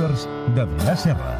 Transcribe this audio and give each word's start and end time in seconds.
Losers 0.00 0.28
de 0.54 0.64
Vila 0.64 0.96
Serra. 0.96 1.32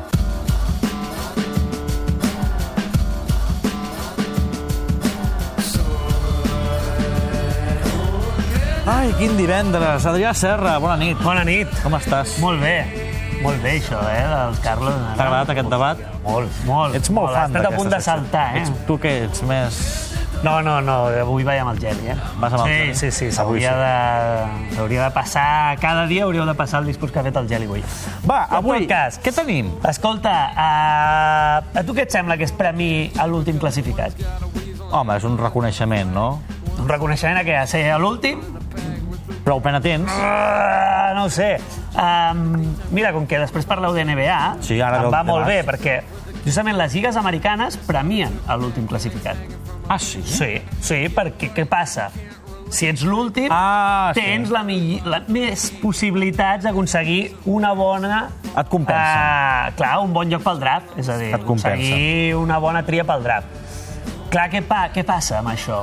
Ai, 8.86 9.12
quin 9.16 9.36
divendres. 9.38 10.04
Adrià 10.04 10.34
Serra, 10.36 10.76
bona 10.82 10.98
nit. 11.00 11.16
Bona 11.24 11.44
nit. 11.46 11.72
Com 11.84 11.96
estàs? 11.96 12.36
Molt 12.42 12.60
bé. 12.60 12.76
Molt 13.40 13.62
bé, 13.64 13.78
això, 13.78 14.02
eh, 14.10 14.26
del 14.28 14.60
Carlos. 14.60 15.00
T'ha 15.16 15.24
agradat 15.24 15.54
aquest 15.54 15.72
debat? 15.72 16.04
Molt, 16.26 16.52
molt. 16.66 16.94
Ets 16.94 17.08
molt, 17.08 17.32
fan 17.32 17.48
Has 17.48 17.56
estat 17.56 17.72
a 17.72 17.76
punt 17.78 17.88
de 17.88 18.00
saltar, 18.04 18.46
eh? 18.56 18.62
Ets, 18.66 18.72
tu 18.86 19.00
què 19.00 19.16
ets 19.24 19.42
més... 19.48 20.09
No, 20.42 20.62
no, 20.64 20.80
no, 20.80 20.94
avui 21.20 21.44
vaig 21.44 21.60
amb 21.60 21.74
el 21.74 21.80
Geli, 21.82 22.06
eh? 22.14 22.14
Vas 22.40 22.54
amb 22.56 22.62
el 22.64 22.70
sí, 22.70 22.76
Geli? 22.78 22.94
Sí, 22.96 23.10
sí, 23.12 23.26
Avui 23.42 23.60
s'hauria 23.60 23.72
sí. 23.74 23.80
de, 23.82 24.76
s'hauria 24.76 25.02
de 25.04 25.10
passar... 25.12 25.48
Cada 25.82 26.06
dia 26.08 26.24
hauríeu 26.24 26.46
de 26.48 26.54
passar 26.56 26.80
el 26.80 26.88
discurs 26.88 27.12
que 27.12 27.20
ha 27.20 27.24
fet 27.26 27.36
el 27.36 27.48
Geli 27.50 27.68
avui. 27.68 27.82
Va, 28.24 28.46
En 28.46 28.56
avui, 28.62 28.86
tot 28.86 28.94
cas, 28.94 29.18
què 29.20 29.34
tenim? 29.36 29.68
Escolta, 29.90 30.32
uh, 30.54 31.76
a 31.76 31.84
tu 31.84 31.92
què 31.96 32.06
et 32.08 32.16
sembla 32.16 32.38
que 32.40 32.48
és 32.48 32.54
premi 32.56 33.10
a 33.20 33.28
l'últim 33.28 33.60
classificat? 33.60 34.16
Home, 34.88 35.18
és 35.20 35.28
un 35.28 35.36
reconeixement, 35.38 36.08
no? 36.16 36.30
Un 36.78 36.88
reconeixement 36.88 37.42
a 37.42 37.44
què? 37.44 37.58
A 37.60 37.68
ser 37.68 37.84
l'últim? 38.00 38.40
Prou 39.44 39.60
pena 39.60 39.82
tens? 39.84 40.08
Uh, 40.08 41.12
no 41.18 41.26
ho 41.28 41.32
sé. 41.32 41.58
Um, 41.92 42.64
mira, 42.96 43.12
com 43.12 43.28
que 43.28 43.42
després 43.44 43.68
parleu 43.68 43.92
de 43.92 44.08
NBA, 44.08 44.40
Sí, 44.64 44.80
ara 44.80 45.04
em 45.04 45.12
va 45.12 45.20
molt 45.26 45.44
bé, 45.48 45.60
perquè 45.68 46.00
justament 46.46 46.80
les 46.80 46.96
lligues 46.96 47.20
americanes 47.20 47.76
premien 47.84 48.40
a 48.48 48.56
l'últim 48.56 48.88
classificat. 48.88 49.36
Ah, 49.90 49.98
sí? 49.98 50.20
Sí, 50.22 50.52
sí, 50.86 51.00
perquè 51.10 51.48
què 51.56 51.64
passa? 51.66 52.10
Si 52.70 52.86
ets 52.86 53.02
l'últim, 53.02 53.48
Ah, 53.50 54.12
sí. 54.14 54.20
tens 54.22 54.50
la, 54.54 54.60
mi- 54.62 55.00
la, 55.04 55.18
més 55.26 55.72
possibilitats 55.82 56.62
d'aconseguir 56.68 57.32
una 57.50 57.72
bona... 57.74 58.28
Et 58.50 58.68
compensa. 58.70 59.24
Uh, 59.70 59.72
clar, 59.78 59.96
un 60.04 60.12
bon 60.14 60.30
lloc 60.30 60.44
pel 60.46 60.60
draft, 60.62 60.92
és 60.98 61.08
a 61.10 61.16
dir, 61.18 61.32
Et 61.34 61.42
compensa. 61.46 61.72
aconseguir 61.74 62.36
una 62.38 62.58
bona 62.62 62.84
tria 62.86 63.02
pel 63.08 63.24
draft. 63.26 63.48
Clar, 64.30 64.46
què, 64.52 64.62
pa, 64.62 64.84
què 64.94 65.02
passa 65.06 65.40
amb 65.40 65.50
això? 65.50 65.80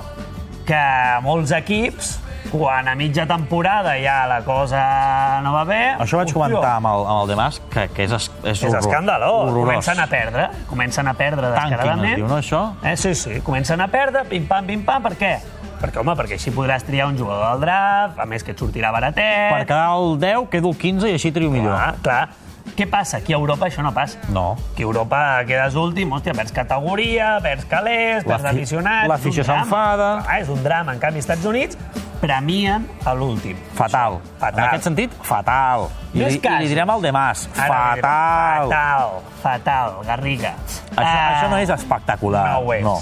Que 0.68 0.80
molts 1.24 1.52
equips, 1.56 2.14
quan 2.52 2.88
a 2.88 2.96
mitja 2.96 3.26
temporada 3.28 3.98
ja 4.00 4.22
la 4.28 4.40
cosa 4.48 5.42
no 5.44 5.52
va 5.52 5.66
bé... 5.68 5.82
Això 6.00 6.22
vaig 6.22 6.30
hòstia, 6.32 6.40
comentar 6.40 6.78
amb 6.78 6.88
el, 6.94 7.04
amb 7.12 7.22
el 7.26 7.28
Demas, 7.34 7.60
que, 7.72 7.90
que 7.92 8.08
és, 8.08 8.16
es- 8.16 8.32
és, 8.46 8.52
és 8.54 8.64
horror- 8.64 8.80
escandalós. 8.88 9.50
horrorós. 9.50 9.68
Comencen 9.68 10.00
a 10.00 10.08
perdre, 10.08 10.47
comencen 10.68 11.08
a 11.08 11.14
perdre 11.18 11.52
Tanking, 11.54 11.76
descaradament. 11.76 12.12
es 12.12 12.22
diu, 12.22 12.28
no, 12.28 12.38
això? 12.38 12.64
Eh, 12.84 12.96
sí, 12.98 13.14
sí, 13.16 13.40
comencen 13.46 13.82
a 13.82 13.88
perdre, 13.92 14.26
pim-pam, 14.30 14.68
pim-pam, 14.68 15.04
per 15.04 15.14
què? 15.20 15.36
Perquè, 15.78 16.02
home, 16.02 16.16
perquè 16.18 16.40
així 16.40 16.52
podràs 16.54 16.86
triar 16.86 17.08
un 17.12 17.18
jugador 17.20 17.54
del 17.54 17.68
draft, 17.68 18.20
a 18.20 18.26
més 18.26 18.44
que 18.44 18.54
et 18.56 18.60
sortirà 18.60 18.92
baratet... 18.92 19.54
Per 19.54 19.64
quedar 19.70 19.94
el 19.96 20.18
10, 20.20 20.50
quedo 20.54 20.74
el 20.74 20.78
15 20.82 21.12
i 21.12 21.18
així 21.20 21.32
trio 21.36 21.54
millor. 21.54 21.76
Clar, 21.78 21.96
clar. 22.04 22.46
Què 22.78 22.86
passa? 22.90 23.22
Aquí 23.22 23.34
a 23.34 23.38
Europa 23.38 23.70
això 23.70 23.82
no 23.86 23.94
passa. 23.96 24.20
No. 24.34 24.58
Aquí 24.74 24.84
a 24.84 24.90
Europa 24.90 25.20
quedes 25.48 25.78
últim, 25.80 26.12
hòstia, 26.14 26.34
perds 26.38 26.54
categoria, 26.54 27.38
perds 27.42 27.66
calés, 27.70 28.26
perds 28.28 28.50
aficionats... 28.52 29.08
l'afició 29.10 29.46
s'enfada. 29.48 30.12
És 30.38 30.52
un 30.54 30.62
drama. 30.66 30.94
En 30.94 31.02
canvi, 31.02 31.24
als 31.24 31.30
Estats 31.30 31.48
Units 31.48 31.80
premien 32.22 32.88
a 33.06 33.14
l'últim. 33.14 33.58
Fatal. 33.78 34.20
Fatal. 34.40 34.60
En 34.60 34.66
aquest 34.68 34.84
sentit, 34.90 35.14
fatal. 35.22 35.88
I, 36.14 36.20
Més 36.20 36.34
li- 36.34 36.38
i 36.38 36.42
casos. 36.42 36.60
li 36.64 36.68
direm 36.74 36.90
al 36.90 37.02
Demas, 37.02 37.48
Ara 37.56 37.80
diré, 37.96 38.02
fatal. 38.02 38.70
Fatal, 38.70 39.10
fatal, 39.44 39.96
Garriga. 40.06 40.54
Això, 40.96 41.06
Ah, 41.06 41.34
això 41.42 41.50
no 41.50 41.58
és 41.58 41.70
espectacular. 41.70 42.46
No 42.52 42.60
ho 42.60 42.74
és. 42.74 42.84
No. 42.84 42.98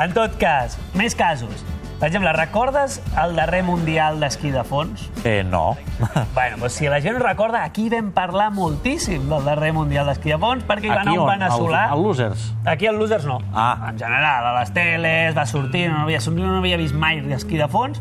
En 0.00 0.12
tot 0.12 0.36
cas, 0.38 0.78
més 0.94 1.14
casos. 1.14 1.64
Per 2.02 2.08
exemple, 2.08 2.32
recordes 2.32 3.00
el 3.22 3.36
darrer 3.36 3.60
Mundial 3.62 4.18
d'esquí 4.18 4.50
de 4.50 4.64
fons? 4.64 5.04
Eh, 5.24 5.44
no. 5.44 5.76
Bueno, 6.34 6.56
doncs 6.58 6.72
si 6.80 6.88
la 6.88 7.00
gent 7.00 7.20
recorda, 7.22 7.62
aquí 7.62 7.88
vam 7.92 8.08
parlar 8.10 8.50
moltíssim 8.50 9.28
del 9.30 9.44
darrer 9.44 9.72
Mundial 9.72 10.06
d'esquí 10.10 10.32
de 10.32 10.38
fons 10.42 10.64
perquè 10.66 10.86
hi 10.86 10.88
va 10.90 11.02
anar 11.02 11.12
Aquí 11.12 11.18
un 11.18 11.28
on? 11.28 11.30
veneçolà. 11.30 11.84
Al, 11.84 11.92
al 11.92 12.02
Losers. 12.02 12.48
Aquí 12.66 12.88
al 12.88 12.98
Losers 12.98 13.24
no. 13.24 13.38
Ah. 13.54 13.86
En 13.92 13.98
general, 14.00 14.46
a 14.50 14.58
les 14.58 14.72
teles, 14.74 15.36
va 15.38 15.46
sortir, 15.46 15.88
no 15.92 16.00
havia, 16.02 16.18
no 16.32 16.58
havia 16.58 16.76
vist 16.76 16.94
mai 16.94 17.22
esquí 17.32 17.56
de 17.56 17.68
fons, 17.68 18.00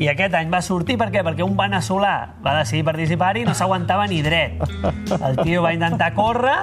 i 0.00 0.08
aquest 0.08 0.32
any 0.34 0.48
va 0.52 0.62
sortir, 0.64 0.96
per 0.96 1.10
què? 1.12 1.20
Perquè 1.26 1.44
un 1.44 1.52
veneçolà 1.58 2.14
va 2.44 2.54
decidir 2.58 2.82
participar-hi 2.88 3.42
i 3.44 3.48
no 3.48 3.52
s'aguantava 3.54 4.06
ni 4.08 4.22
dret. 4.24 4.56
El 5.20 5.36
tio 5.44 5.60
va 5.62 5.74
intentar 5.76 6.10
córrer 6.16 6.56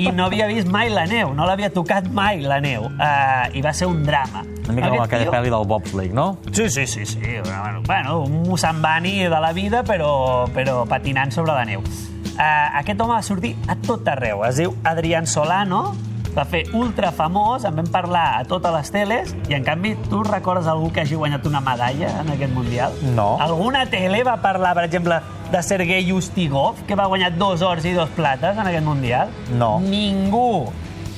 i 0.00 0.08
no 0.16 0.26
havia 0.30 0.46
vist 0.48 0.68
mai 0.72 0.88
la 0.90 1.04
neu, 1.10 1.34
no 1.36 1.44
l'havia 1.48 1.68
tocat 1.74 2.08
mai 2.08 2.40
la 2.40 2.56
neu. 2.64 2.88
Uh, 2.88 3.50
I 3.52 3.60
va 3.64 3.74
ser 3.76 3.86
un 3.90 4.02
drama. 4.06 4.42
Una 4.64 4.74
mica 4.78 4.88
com 4.94 5.02
aquella 5.04 5.26
tio- 5.28 5.32
pel·li 5.34 5.50
del 5.52 5.66
bobsleigh, 5.68 6.12
no? 6.14 6.26
Sí, 6.52 6.70
sí, 6.70 6.86
sí, 6.86 7.04
sí. 7.06 7.20
Bueno, 7.44 7.82
bueno, 7.86 8.18
un 8.24 8.42
Musambani 8.48 9.18
de 9.24 9.40
la 9.40 9.52
vida, 9.52 9.82
però, 9.84 10.46
però 10.54 10.86
patinant 10.88 11.32
sobre 11.36 11.52
la 11.52 11.64
neu. 11.68 11.80
Uh, 12.40 12.44
aquest 12.80 13.00
home 13.00 13.12
va 13.18 13.22
sortir 13.22 13.54
a 13.68 13.76
tot 13.76 14.06
arreu. 14.08 14.44
Es 14.48 14.56
diu 14.62 14.72
Adrián 14.88 15.26
Solano, 15.28 15.90
va 16.36 16.44
fer 16.48 16.64
ultra 16.76 17.10
famós, 17.14 17.64
en 17.68 17.76
vam 17.76 17.88
parlar 17.90 18.26
a 18.38 18.44
totes 18.48 18.74
les 18.74 18.92
teles, 18.94 19.34
i 19.50 19.56
en 19.56 19.66
canvi 19.66 19.94
tu 20.08 20.22
recordes 20.26 20.68
algú 20.70 20.90
que 20.94 21.04
hagi 21.04 21.18
guanyat 21.18 21.46
una 21.50 21.60
medalla 21.64 22.12
en 22.20 22.34
aquest 22.34 22.54
Mundial? 22.54 22.94
No. 23.16 23.36
Alguna 23.40 23.86
tele 23.90 24.22
va 24.26 24.36
parlar, 24.42 24.74
per 24.78 24.84
exemple, 24.88 25.20
de 25.50 25.62
Sergei 25.62 26.06
Yustigov, 26.10 26.84
que 26.86 26.98
va 26.98 27.08
guanyar 27.10 27.32
dos 27.38 27.62
ors 27.66 27.84
i 27.84 27.94
dos 27.96 28.10
plates 28.16 28.56
en 28.56 28.66
aquest 28.66 28.86
Mundial? 28.86 29.34
No. 29.58 29.78
Ningú. 29.80 30.70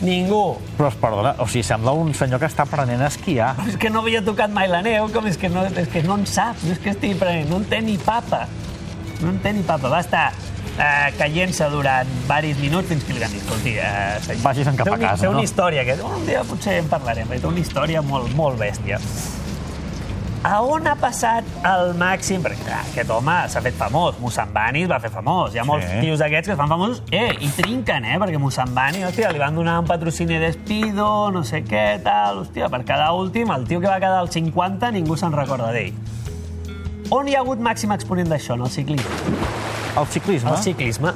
Ningú. 0.03 0.57
Però, 0.79 0.89
perdona, 0.99 1.37
o 1.39 1.47
sigui, 1.47 1.63
sembla 1.63 1.93
un 1.95 2.11
senyor 2.19 2.41
que 2.43 2.49
està 2.51 2.65
aprenent 2.67 3.05
a 3.05 3.11
esquiar. 3.13 3.53
És 3.69 3.77
que 3.79 3.91
no 3.93 4.03
havia 4.03 4.23
tocat 4.25 4.51
mai 4.51 4.67
la 4.71 4.83
neu, 4.83 5.07
com 5.15 5.29
és 5.31 5.39
que 5.39 5.51
no, 5.53 5.63
és 5.69 5.87
que 5.93 6.03
no 6.03 6.19
en 6.19 6.27
sap, 6.27 6.59
no 6.67 6.75
és 6.75 6.81
que 6.83 6.91
estigui 6.91 7.15
prenent, 7.21 7.47
no 7.53 7.61
en 7.63 7.69
té 7.71 7.79
ni 7.85 7.95
papa. 8.03 8.49
No 9.23 9.31
en 9.31 9.39
té 9.45 9.53
ni 9.55 9.63
papa. 9.63 9.93
Va 9.93 10.01
estar 10.03 10.33
eh, 10.79 11.13
caient-se 11.19 11.69
durant 11.71 12.09
varis 12.29 12.59
minuts 12.59 12.89
fins 12.89 13.05
que 13.05 13.13
li 13.13 13.21
van 13.21 13.31
dir, 13.31 13.43
escolti, 13.43 13.77
eh, 13.79 14.19
senyor, 14.25 14.43
Vagis 14.43 14.67
en 14.67 14.77
cap 14.77 14.89
a 14.93 14.99
casa, 14.99 15.21
té 15.23 15.29
una 15.29 15.39
no?" 15.39 15.45
història, 15.45 15.85
que 15.85 15.99
un 16.03 16.27
dia 16.27 16.43
potser 16.45 16.79
en 16.81 16.89
parlarem, 16.89 17.29
perquè 17.29 17.41
té 17.41 17.47
una 17.47 17.61
història 17.61 18.03
molt, 18.03 18.35
molt 18.35 18.59
bèstia. 18.59 18.99
A 20.43 20.57
on 20.67 20.89
ha 20.91 20.97
passat 20.99 21.45
el 21.71 21.93
màxim? 21.95 22.43
Perquè, 22.43 22.65
clar, 22.67 22.81
aquest 22.91 23.11
home 23.15 23.35
s'ha 23.49 23.61
fet 23.63 23.77
famós. 23.79 24.17
Mussambani 24.19 24.83
es 24.83 24.89
va 24.91 24.99
fer 24.99 25.11
famós. 25.15 25.55
Hi 25.55 25.61
ha 25.61 25.65
molts 25.65 25.87
Sí. 25.87 26.01
tios 26.01 26.19
d'aquests 26.19 26.49
que 26.49 26.53
es 26.53 26.59
fan 26.59 26.69
famosos 26.69 27.01
eh, 27.13 27.29
i 27.39 27.47
trinquen, 27.55 28.05
eh? 28.05 28.19
Perquè 28.19 28.39
Mussambani, 28.43 29.05
hòstia, 29.05 29.31
li 29.31 29.39
van 29.39 29.55
donar 29.55 29.79
un 29.79 29.87
patrocini 29.87 30.41
d'Espido, 30.43 31.31
no 31.31 31.45
sé 31.45 31.63
què, 31.63 32.03
tal... 32.03 32.41
Hòstia, 32.43 32.69
per 32.69 32.83
cada 32.85 33.13
últim, 33.13 33.53
el 33.53 33.69
tio 33.69 33.79
que 33.81 33.87
va 33.87 34.01
quedar 34.01 34.19
al 34.19 34.31
50, 34.31 34.91
ningú 34.91 35.17
se'n 35.17 35.31
recorda 35.33 35.71
d'ell. 35.71 35.95
On 37.11 37.29
hi 37.29 37.37
ha 37.37 37.41
hagut 37.45 37.61
màxim 37.61 37.93
exponent 37.93 38.27
d'això, 38.29 38.55
en 38.55 38.63
el 38.63 38.71
ciclisme? 38.71 39.62
El 39.99 40.07
ciclisme? 40.07 40.51
El 40.51 40.63
ciclisme. 40.63 41.13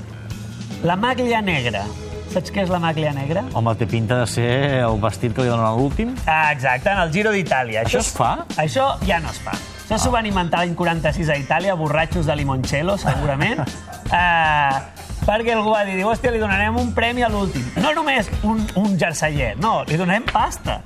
La 0.85 0.97
maglia 0.97 1.41
negra. 1.41 1.85
Saps 2.33 2.53
què 2.53 2.67
és 2.67 2.73
la 2.73 2.79
maglia 2.83 3.13
negra? 3.17 3.47
Home, 3.57 3.73
té 3.81 3.87
pinta 3.89 4.19
de 4.21 4.27
ser 4.29 4.51
el 4.85 4.99
vestit 5.01 5.33
que 5.33 5.47
li 5.47 5.49
donen 5.49 5.65
a 5.65 5.73
l'últim. 5.77 6.13
Ah, 6.29 6.51
exacte, 6.53 6.91
en 6.93 7.01
el 7.01 7.13
Giro 7.15 7.33
d'Itàlia. 7.33 7.87
Això 7.87 8.03
es 8.03 8.11
fa? 8.13 8.35
Això 8.61 8.91
ja 9.09 9.21
no 9.23 9.33
es 9.33 9.41
fa. 9.41 9.55
Això 9.87 10.01
s'ho 10.03 10.13
van 10.13 10.27
inventar 10.29 10.61
l'any 10.61 10.75
46 10.77 11.31
a 11.33 11.39
Itàlia, 11.41 11.77
borratxos 11.79 12.27
de 12.29 12.37
limoncello, 12.37 12.99
segurament. 13.01 13.63
uh, 13.63 14.77
perquè 15.27 15.55
algú 15.55 15.73
va 15.73 15.85
dir, 15.89 15.97
hòstia, 16.05 16.35
li 16.35 16.43
donarem 16.43 16.77
un 16.83 16.93
premi 16.95 17.25
a 17.25 17.31
l'últim. 17.33 17.65
No 17.81 17.95
només 17.97 18.29
un, 18.45 18.61
un 18.77 18.99
jerseyer, 19.01 19.55
no, 19.63 19.79
li 19.89 19.97
donarem 19.97 20.27
pasta. 20.29 20.83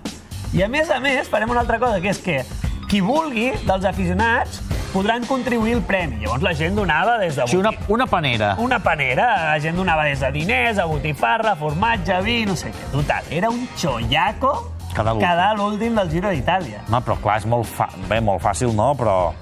I 0.54 0.62
a 0.66 0.68
més 0.70 0.90
a 0.90 1.00
més 1.02 1.28
farem 1.30 1.50
una 1.50 1.64
altra 1.64 1.80
cosa, 1.82 1.98
que 2.04 2.14
és 2.14 2.22
que 2.22 2.42
qui 2.90 3.00
vulgui, 3.02 3.50
dels 3.66 3.84
aficionats, 3.86 4.60
podran 4.92 5.24
contribuir 5.26 5.74
al 5.78 5.82
premi. 5.86 6.18
Llavors 6.24 6.42
la 6.42 6.52
gent 6.54 6.74
donava 6.76 7.16
des 7.18 7.36
de... 7.36 7.44
O 7.44 7.46
sigui, 7.50 7.60
una, 7.62 7.70
una 7.88 8.06
panera. 8.10 8.54
una 8.58 8.78
panera, 8.82 9.28
la 9.52 9.60
gent 9.62 9.76
donava 9.76 10.04
des 10.04 10.20
de 10.20 10.30
diners, 10.34 10.78
a 10.78 10.84
botifarra, 10.90 11.54
formatge, 11.56 12.20
vi, 12.26 12.44
no 12.46 12.56
sé 12.56 12.72
què. 12.74 12.90
Total, 12.92 13.24
era 13.30 13.50
un 13.50 13.66
xollaco 13.76 14.54
Quedar 14.90 15.52
l'últim. 15.56 15.94
del 15.94 16.10
Giro 16.10 16.30
d'Itàlia. 16.34 16.80
Home, 16.88 16.98
però 17.06 17.14
clar, 17.22 17.36
és 17.38 17.46
molt, 17.46 17.68
fa... 17.70 17.86
Bé, 18.08 18.18
molt 18.20 18.42
fàcil, 18.42 18.72
no? 18.74 18.90
Però 18.98 19.32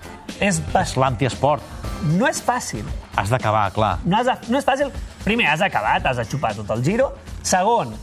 És 0.44 0.60
és 0.60 0.92
l'antiesport. 1.00 1.64
No 2.14 2.28
és 2.28 2.38
fàcil. 2.44 2.84
Has 3.17 3.32
d'acabar, 3.32 3.70
clar. 3.72 3.94
No, 4.05 4.19
has 4.20 4.28
de... 4.28 4.52
no 4.52 4.58
és 4.61 4.67
fàcil. 4.69 4.93
Primer, 5.25 5.49
has 5.50 5.64
acabat, 5.64 6.05
has 6.06 6.20
de 6.20 6.26
xupar 6.28 6.52
tot 6.55 6.69
el 6.76 6.84
Giro. 6.84 7.08
Segon, 7.43 7.94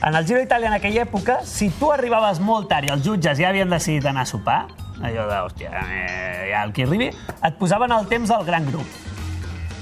en 0.00 0.16
el 0.16 0.24
Giro 0.26 0.40
d'Itàlia 0.40 0.72
en 0.72 0.78
aquella 0.78 1.04
època, 1.04 1.42
si 1.44 1.68
tu 1.78 1.92
arribaves 1.92 2.40
molt 2.40 2.70
tard 2.72 2.88
i 2.88 2.92
els 2.96 3.04
jutges 3.04 3.38
ja 3.38 3.52
havien 3.52 3.68
decidit 3.70 4.08
anar 4.10 4.24
a 4.24 4.30
sopar, 4.32 4.62
allò 5.02 5.26
de, 5.28 5.40
hòstia, 5.48 5.70
eh, 5.82 6.50
ja 6.52 6.62
el 6.64 6.72
que 6.72 6.86
arribi, 6.86 7.10
et 7.10 7.58
posaven 7.58 7.92
el 7.92 8.06
temps 8.10 8.30
del 8.30 8.44
gran 8.46 8.66
grup. 8.70 8.86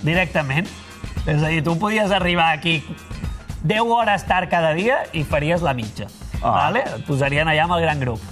Directament. 0.03 0.69
És 1.27 1.43
a 1.43 1.49
dir, 1.53 1.63
tu 1.63 1.77
podies 1.79 2.11
arribar 2.11 2.51
aquí 2.57 2.81
10 3.63 3.81
hores 3.87 4.25
tard 4.27 4.51
cada 4.51 4.73
dia 4.75 5.05
i 5.15 5.23
faries 5.23 5.63
la 5.63 5.75
mitja. 5.75 6.09
Ah. 6.43 6.67
Vale? 6.67 6.83
Et 6.97 7.05
posarien 7.07 7.49
allà 7.49 7.69
amb 7.69 7.77
el 7.79 7.85
gran 7.85 8.01
grup. 8.03 8.23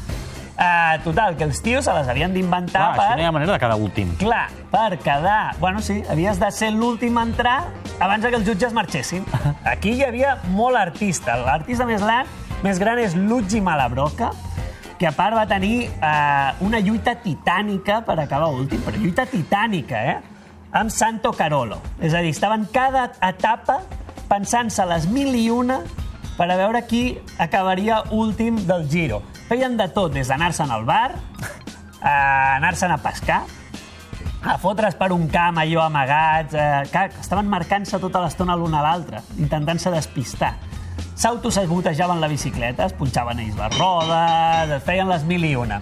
Uh, 0.61 0.99
total, 1.00 1.38
que 1.41 1.47
els 1.47 1.62
tios 1.65 1.87
se 1.87 1.93
les 1.97 2.09
havien 2.12 2.35
d'inventar 2.35 2.91
per... 2.93 3.05
així 3.06 3.17
no 3.17 3.23
hi 3.23 3.29
ha 3.31 3.33
manera 3.33 3.55
de 3.55 3.61
quedar 3.62 3.79
últim. 3.81 4.11
Clar, 4.21 4.50
per 4.69 4.99
quedar... 5.00 5.55
Bueno, 5.56 5.81
sí, 5.81 6.03
havies 6.12 6.37
de 6.43 6.50
ser 6.53 6.69
l'últim 6.75 7.17
a 7.17 7.23
entrar 7.25 7.55
abans 7.97 8.26
que 8.26 8.37
els 8.37 8.44
jutges 8.44 8.75
marxessin. 8.76 9.25
Aquí 9.73 9.94
hi 9.97 10.05
havia 10.05 10.35
molt 10.53 10.76
artista. 10.76 11.38
L'artista 11.47 11.87
més 11.88 12.05
gran, 12.05 12.29
més 12.67 12.83
gran 12.83 13.00
és 13.00 13.17
Luigi 13.17 13.62
Malabroca, 13.65 14.35
que 15.00 15.08
a 15.08 15.14
part 15.17 15.32
va 15.32 15.47
tenir 15.49 15.87
eh, 15.88 16.50
una 16.61 16.79
lluita 16.85 17.14
titànica 17.23 18.02
per 18.05 18.19
acabar 18.20 18.50
últim, 18.52 18.82
però 18.85 19.00
lluita 19.00 19.25
titànica, 19.25 20.02
eh? 20.12 20.19
Amb 20.76 20.93
Santo 20.93 21.32
Carolo. 21.32 21.79
És 22.05 22.12
a 22.12 22.20
dir, 22.20 22.35
estaven 22.35 22.67
cada 22.70 23.06
etapa 23.25 23.81
pensant-se 24.29 24.85
les 24.87 25.08
mil 25.08 25.32
i 25.35 25.49
una 25.50 25.81
per 26.37 26.50
a 26.50 26.58
veure 26.61 26.85
qui 26.85 27.17
acabaria 27.41 28.02
últim 28.12 28.61
del 28.69 28.85
Giro. 28.93 29.23
Feien 29.49 29.81
de 29.81 29.88
tot, 29.88 30.12
des 30.12 30.29
d'anar-se'n 30.29 30.70
al 30.70 30.85
bar, 30.85 31.14
a 32.05 32.14
anar-se'n 32.58 32.93
a 32.93 33.00
pescar, 33.00 33.41
a 34.44 34.58
fotre's 34.61 35.00
per 35.00 35.11
un 35.17 35.26
camp 35.32 35.58
allò 35.64 35.87
amagats, 35.88 36.55
eh, 36.55 36.85
que 36.93 37.08
estaven 37.25 37.49
marcant-se 37.49 37.99
tota 38.05 38.20
l'estona 38.20 38.56
l'un 38.56 38.76
a 38.76 38.85
l'altre, 38.85 39.25
intentant-se 39.41 39.97
despistar. 39.97 40.55
S'autosabotejaven 41.20 42.20
la 42.23 42.29
bicicleta, 42.31 42.87
es 42.87 42.94
punxaven 42.97 43.43
ells 43.43 43.58
les 43.58 43.76
rodes, 43.79 44.76
es 44.79 44.87
feien 44.87 45.11
les 45.11 45.26
mil 45.29 45.44
i 45.44 45.55
una. 45.58 45.81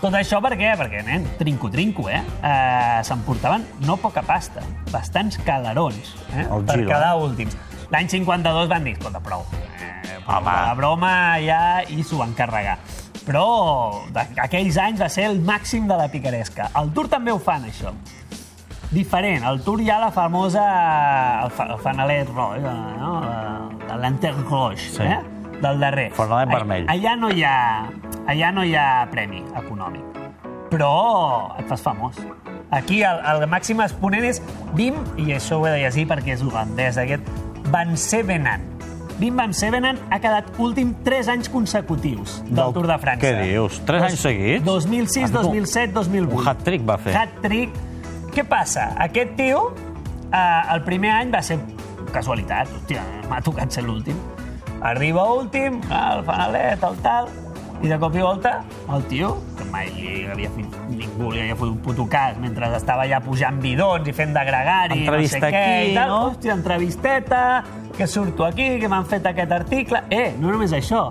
Tot 0.00 0.12
això 0.18 0.40
per 0.44 0.52
què? 0.60 0.74
Perquè, 0.76 1.04
nen, 1.06 1.22
trinco-trinco, 1.38 2.10
eh? 2.12 2.20
eh 2.44 2.98
S'emportaven 3.08 3.64
no 3.88 3.96
poca 4.02 4.24
pasta, 4.26 4.60
bastants 4.92 5.38
calarons, 5.46 6.10
eh? 6.34 6.44
El 6.44 6.66
per 6.66 6.76
Giro, 6.80 6.90
quedar 6.90 7.14
últims. 7.22 7.56
L'any 7.94 8.10
52 8.12 8.68
van 8.68 8.84
dir, 8.84 8.96
escolta, 8.98 9.22
prou. 9.24 9.46
Eh, 9.78 10.18
Home. 10.26 10.50
La 10.50 10.74
broma 10.76 11.14
ja 11.44 11.62
i 11.88 12.04
s'ho 12.04 12.20
van 12.20 12.34
carregar. 12.36 12.76
Però 13.24 13.44
aquells 14.44 14.76
anys 14.80 15.00
va 15.00 15.08
ser 15.08 15.30
el 15.30 15.40
màxim 15.40 15.88
de 15.88 15.96
la 15.96 16.10
picaresca. 16.12 16.68
El 16.80 16.92
Tour 16.96 17.08
també 17.12 17.32
ho 17.32 17.40
fan, 17.40 17.64
això. 17.70 17.94
Diferent. 18.94 19.42
Al 19.44 19.60
Tour 19.66 19.80
hi 19.82 19.90
ha 19.90 19.98
la 20.00 20.10
famosa... 20.14 20.64
el, 21.44 21.50
fa, 21.50 21.66
el 21.74 21.78
fanalet 21.82 22.28
roig, 22.30 22.62
eh, 22.62 22.74
no? 23.00 23.20
La- 23.88 23.96
L'antenne 24.00 24.42
roig, 24.48 24.78
Sí. 24.78 25.02
eh? 25.02 25.18
Del 25.60 25.78
darrer. 25.80 26.10
Fanalet 26.14 26.50
vermell. 26.52 26.86
Allà 26.90 27.14
no 27.16 27.30
hi 27.30 27.42
ha, 27.46 27.88
allà 28.26 28.50
no 28.52 28.64
hi 28.66 28.74
ha 28.76 29.06
premi 29.10 29.42
econòmic. 29.56 30.02
Però 30.70 30.90
et 31.58 31.68
fas 31.70 31.82
famós. 31.84 32.18
Aquí 32.74 33.02
el, 33.06 33.20
el 33.30 33.44
màxim 33.50 33.78
exponent 33.84 34.24
és 34.26 34.40
Wim, 34.74 34.96
i 35.22 35.28
això 35.36 35.60
ho 35.60 35.66
he 35.68 35.74
de 35.76 35.82
llegir 35.84 36.06
perquè 36.10 36.34
és 36.34 36.42
holandès, 36.42 36.98
aquest 36.98 37.28
Van 37.70 37.94
Sevenant. 37.96 38.64
Wim 39.20 39.36
Van 39.38 39.54
Sevenant 39.54 40.00
ha 40.10 40.18
quedat 40.18 40.48
últim 40.58 40.90
3 41.06 41.28
anys 41.36 41.48
consecutius 41.52 42.40
del, 42.48 42.56
Del- 42.58 42.72
Tour 42.74 42.88
de 42.90 42.96
França. 42.98 43.22
què 43.22 43.32
dius? 43.46 43.78
Tres 43.86 44.02
anys 44.10 44.24
seguits? 44.26 44.64
2006, 44.66 45.28
Ha 45.28 45.28
fet 45.28 45.36
un- 45.38 45.50
2007, 45.54 45.92
2008. 46.00 46.40
Un 46.42 46.48
hat-trick 46.50 46.86
va 46.88 46.98
fer. 46.98 47.14
Hat-trick. 47.16 47.70
Què 48.34 48.42
passa? 48.50 48.88
Aquest 48.98 49.36
tio, 49.38 49.68
eh, 50.34 50.74
el 50.74 50.82
primer 50.82 51.12
any 51.14 51.30
va 51.30 51.42
ser 51.42 51.60
casualitat. 52.14 52.70
Hòstia, 52.80 53.04
m'ha 53.30 53.40
tocat 53.46 53.70
ser 53.70 53.84
l'últim. 53.86 54.18
Arriba 54.84 55.22
últim, 55.32 55.78
el 55.86 56.24
fanalet, 56.26 56.82
el 56.82 56.98
tal, 57.04 57.30
i 57.84 57.88
de 57.88 57.98
cop 58.00 58.14
i 58.16 58.22
volta 58.24 58.56
el 58.94 59.04
tio, 59.10 59.30
que 59.58 59.64
mai 59.70 59.88
li 59.94 60.24
havia 60.30 60.50
fet, 60.54 60.76
ningú 60.90 61.30
li 61.32 61.42
havia 61.44 61.56
fet 61.56 61.68
un 61.68 61.78
puto 61.84 62.06
cas, 62.10 62.36
mentre 62.40 62.68
estava 62.76 63.06
ja 63.10 63.20
pujant 63.22 63.60
bidons 63.62 64.08
i 64.08 64.14
fent 64.16 64.34
de 64.34 64.44
gregari, 64.46 65.00
no 65.06 65.18
sé 65.28 65.40
què, 65.40 65.50
aquí, 65.50 65.90
i 65.92 65.96
tal. 65.96 66.08
no? 66.10 66.20
Hòstia, 66.30 66.54
entrevisteta, 66.58 67.42
que 67.96 68.06
surto 68.10 68.46
aquí, 68.46 68.78
que 68.80 68.90
m'han 68.90 69.06
fet 69.06 69.26
aquest 69.30 69.52
article. 69.52 70.02
Eh, 70.10 70.32
no 70.40 70.50
només 70.50 70.74
això, 70.76 71.06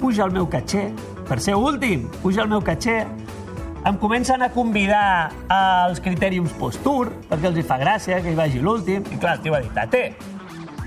puja 0.00 0.26
el 0.28 0.34
meu 0.36 0.48
caché, 0.50 0.90
per 1.28 1.40
ser 1.40 1.56
últim, 1.56 2.08
puja 2.22 2.44
el 2.44 2.52
meu 2.52 2.60
caché, 2.60 3.04
em 3.86 3.96
comencen 3.98 4.42
a 4.42 4.48
convidar 4.50 5.30
als 5.46 6.00
critèriums 6.02 6.50
post-tour, 6.58 7.12
perquè 7.30 7.46
els 7.52 7.60
hi 7.60 7.62
fa 7.66 7.76
gràcia 7.78 8.18
que 8.22 8.32
hi 8.32 8.38
vagi 8.38 8.58
l'últim. 8.58 9.04
I 9.14 9.18
clar, 9.22 9.36
el 9.36 9.44
tio 9.44 9.54
va 9.54 9.60
dir, 9.62 9.70
tate, 9.76 10.00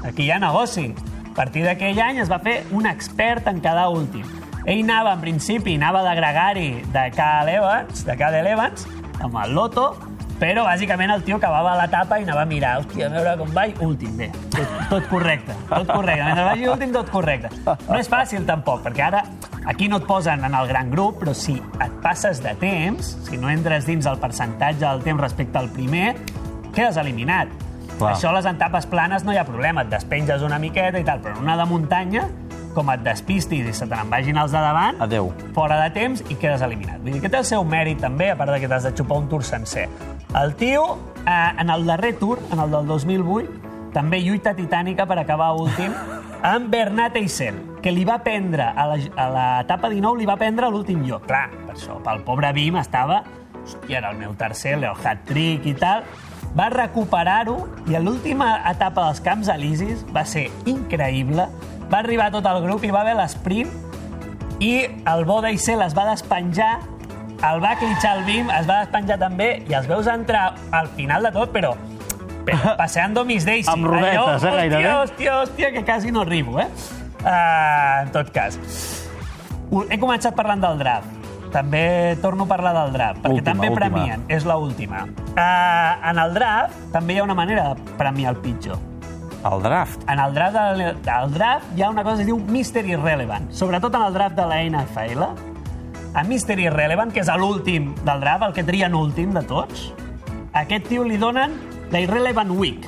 aquí 0.03 0.25
hi 0.25 0.33
ha 0.35 0.39
negoci. 0.43 0.89
A 1.29 1.33
partir 1.37 1.63
d'aquell 1.63 2.01
any 2.03 2.19
es 2.19 2.27
va 2.27 2.41
fer 2.43 2.57
un 2.75 2.89
expert 2.89 3.47
en 3.47 3.61
quedar 3.63 3.87
últim. 3.95 4.27
Ell 4.65 4.83
anava, 4.83 5.13
en 5.15 5.23
principi, 5.23 5.77
anava 5.79 6.03
de 6.03 6.15
gregari 6.19 6.69
de 6.91 7.05
Cal 7.15 7.47
Evans, 7.47 8.03
de 8.03 8.17
Cal 8.19 8.35
Evans, 8.35 8.83
amb 9.23 9.37
el 9.45 9.55
Loto, 9.55 9.93
però 10.39 10.65
bàsicament 10.67 11.13
el 11.15 11.23
tio 11.23 11.37
acabava 11.39 11.77
l'etapa 11.79 12.19
i 12.19 12.27
anava 12.27 12.43
a 12.43 12.49
mirar, 12.51 12.73
hòstia, 12.81 13.07
a 13.07 13.13
veure 13.15 13.37
com 13.39 13.55
vaig, 13.55 13.79
últim, 13.83 14.11
bé, 14.19 14.27
tot, 14.51 14.75
tot 14.91 15.07
correcte, 15.07 15.55
tot 15.71 15.87
correcte. 15.87 16.27
Mentre 16.27 16.45
vagi 16.51 16.67
últim, 16.67 16.91
tot 16.95 17.15
correcte. 17.15 17.51
No 17.63 17.95
és 17.99 18.11
fàcil 18.11 18.43
tampoc, 18.47 18.83
perquè 18.83 19.07
ara 19.07 19.23
aquí 19.65 19.88
no 19.89 19.97
et 19.97 20.06
posen 20.07 20.44
en 20.45 20.56
el 20.56 20.67
gran 20.67 20.91
grup, 20.91 21.19
però 21.23 21.33
si 21.33 21.57
et 21.57 21.95
passes 22.03 22.41
de 22.44 22.53
temps, 22.59 23.15
si 23.27 23.38
no 23.38 23.50
entres 23.50 23.88
dins 23.89 24.06
el 24.09 24.19
percentatge 24.19 24.85
del 24.85 25.03
temps 25.06 25.21
respecte 25.21 25.57
al 25.59 25.69
primer, 25.73 26.15
quedes 26.73 26.97
eliminat. 26.97 27.51
Clar. 27.97 28.13
Això 28.13 28.29
a 28.29 28.38
les 28.38 28.47
etapes 28.47 28.85
planes 28.88 29.25
no 29.27 29.33
hi 29.33 29.39
ha 29.41 29.45
problema, 29.47 29.83
et 29.83 29.91
despenges 29.91 30.45
una 30.45 30.59
miqueta 30.59 31.01
i 31.01 31.07
tal, 31.07 31.19
però 31.23 31.35
en 31.35 31.44
una 31.44 31.57
de 31.59 31.65
muntanya, 31.67 32.29
com 32.73 32.89
et 32.94 33.01
despistis 33.03 33.65
i 33.67 33.73
se 33.75 33.88
te 33.89 33.97
n'en 33.97 34.11
vagin 34.11 34.38
els 34.39 34.53
de 34.53 34.61
davant, 34.63 35.00
Adéu. 35.03 35.31
fora 35.56 35.79
de 35.81 35.89
temps 35.95 36.21
i 36.29 36.38
quedes 36.39 36.61
eliminat. 36.63 37.01
Vull 37.03 37.17
dir 37.17 37.23
que 37.23 37.31
té 37.31 37.39
el 37.41 37.47
seu 37.47 37.65
mèrit 37.67 38.00
també, 38.00 38.29
a 38.31 38.38
part 38.39 38.53
de 38.53 38.59
que 38.61 38.69
t'has 38.71 38.85
de 38.88 38.94
xupar 38.95 39.17
un 39.19 39.27
tour 39.27 39.44
sencer. 39.44 39.89
El 40.38 40.53
tio, 40.56 40.97
eh, 41.25 41.51
en 41.59 41.69
el 41.69 41.85
darrer 41.85 42.13
tour, 42.19 42.39
en 42.53 42.59
el 42.59 42.71
del 42.71 42.88
2008, 42.88 43.50
també 43.94 44.21
lluita 44.21 44.53
titànica 44.53 45.07
per 45.09 45.17
acabar 45.19 45.51
últim 45.57 45.91
amb 46.53 46.69
Bernat 46.69 47.17
Eissel, 47.17 47.57
que 47.83 47.91
li 47.95 48.05
va 48.07 48.19
prendre, 48.23 48.71
a 48.75 48.87
l'etapa 48.89 49.89
19, 49.91 50.19
li 50.19 50.27
va 50.27 50.37
prendre 50.39 50.69
l'últim 50.71 51.03
lloc. 51.07 51.27
Clar, 51.29 51.47
per 51.67 51.75
això, 51.77 51.99
pel 52.05 52.23
pobre 52.27 52.51
Bim 52.55 52.79
estava... 52.79 53.23
Hòstia, 53.59 53.99
era 53.99 54.09
el 54.13 54.17
meu 54.17 54.33
tercer, 54.39 54.77
el 54.79 54.85
hat-trick 54.87 55.67
i 55.69 55.75
tal. 55.77 56.05
Va 56.57 56.69
recuperar-ho 56.73 57.57
i 57.91 57.97
a 57.97 58.01
l'última 58.01 58.55
etapa 58.69 59.03
dels 59.05 59.19
Camps 59.21 59.51
Elisis 59.53 60.01
va 60.15 60.23
ser 60.25 60.47
increïble. 60.69 61.45
Va 61.91 61.99
arribar 61.99 62.31
tot 62.33 62.47
el 62.49 62.63
grup 62.63 62.87
i 62.87 62.93
va 62.93 63.03
haver 63.03 63.17
l'esprint 63.19 63.69
i 64.59 64.73
el 65.07 65.25
bo 65.27 65.39
d'Aicel 65.43 65.83
es 65.85 65.93
va 65.95 66.07
despenjar, 66.09 66.79
el 67.47 67.61
va 67.63 67.75
clitxar 67.79 68.17
el 68.17 68.25
Bim, 68.27 68.49
es 68.51 68.65
va 68.67 68.81
despenjar 68.81 69.19
també, 69.21 69.51
i 69.69 69.75
els 69.77 69.87
veus 69.87 70.09
entrar 70.11 70.49
al 70.75 70.89
final 70.97 71.23
de 71.23 71.31
tot, 71.35 71.53
però, 71.53 71.75
però 72.47 72.73
passeando 72.79 73.23
mis 73.27 73.45
Daisy. 73.47 73.69
Amb 73.71 73.87
rodetes, 73.87 74.43
eh, 74.43 74.55
gairebé. 74.57 74.81
Hòstia, 74.81 74.97
hòstia, 75.03 75.37
hòstia, 75.43 75.71
que 75.77 75.85
quasi 75.87 76.11
no 76.15 76.25
arribo, 76.25 76.59
eh? 76.59 76.67
Uh, 77.19 78.04
en 78.06 78.12
tot 78.16 78.30
cas. 78.36 78.57
He 79.89 79.98
començat 80.01 80.36
parlant 80.38 80.62
del 80.63 80.77
draft. 80.80 81.16
També 81.54 82.16
torno 82.21 82.45
a 82.45 82.50
parlar 82.50 82.75
del 82.75 82.92
draft, 82.94 83.24
perquè 83.24 83.39
Última, 83.39 83.51
també 83.56 83.69
última. 83.71 83.80
premien, 83.89 84.24
és 84.30 84.45
la 84.45 84.57
última. 84.62 85.04
Uh, 85.33 86.10
en 86.12 86.19
el 86.21 86.33
draft 86.36 86.75
també 86.94 87.16
hi 87.16 87.19
ha 87.19 87.24
una 87.25 87.33
manera 87.38 87.71
de 87.74 87.95
premiar 87.98 88.36
el 88.36 88.42
pitjor. 88.44 88.77
El 89.50 89.62
draft. 89.63 90.04
En 90.12 90.19
el 90.19 90.33
draft, 90.36 90.54
de, 90.77 90.92
del 91.07 91.33
draft 91.33 91.66
hi 91.75 91.81
ha 91.81 91.89
una 91.89 92.04
cosa 92.04 92.18
que 92.18 92.21
es 92.21 92.27
diu 92.27 92.38
Mystery 92.39 92.95
Relevant, 93.00 93.50
sobretot 93.56 93.95
en 93.95 94.01
el 94.10 94.13
draft 94.13 94.36
de 94.38 94.45
la 94.45 94.62
NFL. 94.68 95.24
A 96.13 96.24
Mystery 96.24 96.69
Relevant, 96.69 97.12
que 97.13 97.21
és 97.24 97.30
l'últim 97.38 97.95
del 98.06 98.21
draft, 98.21 98.44
el 98.50 98.54
que 98.54 98.63
trien 98.68 98.94
últim 98.98 99.33
de 99.33 99.42
tots, 99.50 99.89
a 100.54 100.63
aquest 100.66 100.88
tio 100.89 101.04
li 101.06 101.18
donen 101.18 101.54
la 101.89 102.01
Irrelevant 102.04 102.51
Week, 102.51 102.86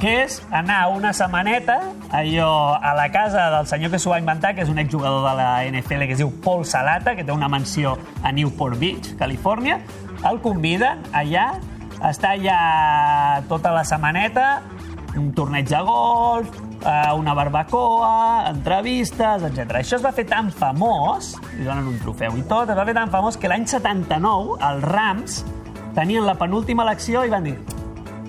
que 0.00 0.12
és 0.24 0.40
anar 0.50 0.88
una 0.92 1.12
setmaneta 1.16 1.78
allò, 2.14 2.74
a 2.76 2.94
la 2.96 3.08
casa 3.12 3.48
del 3.54 3.68
senyor 3.70 3.92
que 3.92 4.00
s'ho 4.02 4.12
va 4.12 4.18
inventar, 4.20 4.54
que 4.54 4.64
és 4.64 4.72
un 4.72 4.78
exjugador 4.82 5.22
de 5.28 5.34
la 5.38 5.48
NFL 5.68 6.08
que 6.08 6.16
es 6.16 6.22
diu 6.22 6.32
Paul 6.44 6.64
Salata, 6.66 7.14
que 7.14 7.24
té 7.24 7.32
una 7.32 7.48
mansió 7.48 7.96
a 8.22 8.32
Newport 8.32 8.78
Beach, 8.80 9.14
Califòrnia. 9.20 9.80
El 10.24 10.40
conviden 10.44 11.04
allà, 11.12 11.54
està 12.00 12.34
allà 12.34 13.42
tota 13.48 13.74
la 13.74 13.84
setmaneta, 13.84 14.48
un 15.16 15.30
torneig 15.34 15.68
de 15.70 15.80
golf, 15.86 16.50
eh, 16.84 17.12
una 17.14 17.34
barbacoa, 17.34 18.50
entrevistes, 18.50 19.46
etc. 19.46 19.78
Això 19.80 19.98
es 20.00 20.04
va 20.04 20.12
fer 20.12 20.26
tan 20.26 20.50
famós, 20.52 21.34
li 21.58 21.64
donen 21.66 21.92
un 21.92 22.00
trofeu 22.02 22.36
i 22.38 22.44
tot, 22.50 22.70
es 22.70 22.76
va 22.76 22.86
fer 22.88 22.96
tan 22.96 23.12
famós 23.14 23.38
que 23.38 23.50
l'any 23.50 23.66
79 23.70 24.58
els 24.58 24.90
Rams 24.90 25.44
tenien 25.94 26.26
la 26.26 26.34
penúltima 26.34 26.82
elecció 26.82 27.22
i 27.24 27.30
van 27.30 27.46
dir 27.46 27.56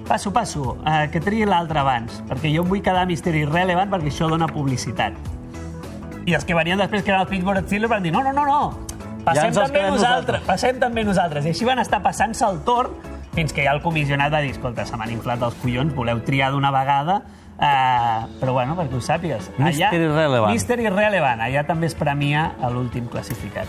passo, 0.08 0.32
passo, 0.34 0.78
eh, 0.86 1.10
que 1.12 1.22
triï 1.22 1.46
l'altre 1.50 1.82
abans, 1.82 2.22
perquè 2.30 2.52
jo 2.54 2.64
em 2.64 2.70
vull 2.70 2.84
quedar 2.86 3.06
Mystery 3.10 3.46
Relevant 3.50 3.92
perquè 3.92 4.12
això 4.14 4.30
dona 4.30 4.48
publicitat. 4.48 5.18
I 6.26 6.34
els 6.34 6.46
que 6.46 6.56
venien 6.58 6.80
després, 6.82 7.04
que 7.04 7.12
eren 7.14 7.22
els 7.22 7.30
Pittsburgh 7.30 7.66
Steelers, 7.66 7.92
van 7.92 8.06
dir 8.06 8.14
no, 8.14 8.24
no, 8.26 8.34
no, 8.34 8.46
no, 8.46 8.62
passem 9.26 9.52
els 9.52 9.60
també 9.60 9.84
nosaltres, 9.84 9.92
nosaltres." 9.92 10.48
passem 10.48 10.80
també 10.82 11.04
nosaltres. 11.04 11.46
I 11.46 11.54
així 11.54 11.66
van 11.66 11.82
estar 11.84 12.02
passant-se 12.06 12.46
el 12.46 12.62
torn 12.66 13.14
fins 13.36 13.52
que 13.54 13.66
ja 13.66 13.74
el 13.76 13.82
comissionat 13.84 14.32
va 14.32 14.40
dir, 14.42 14.54
escolta, 14.56 14.86
se 14.88 14.96
m'han 14.98 15.12
inflat 15.12 15.42
els 15.44 15.58
collons, 15.60 15.94
voleu 15.94 16.22
triar 16.24 16.54
d'una 16.54 16.72
vegada, 16.72 17.20
eh, 17.60 18.22
però 18.40 18.54
bueno, 18.56 18.78
perquè 18.80 18.96
ho 18.96 19.02
sàpigues. 19.04 19.52
Mystery 19.58 20.08
Relevant. 20.08 20.54
Mystery 20.54 20.88
Relevant, 20.90 21.44
allà 21.44 21.66
també 21.68 21.92
es 21.92 21.98
premia 22.00 22.54
a 22.62 22.72
l'últim 22.72 23.10
classificat. 23.12 23.68